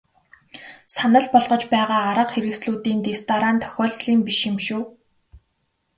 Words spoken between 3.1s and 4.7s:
дараа нь тохиолдлын биш юм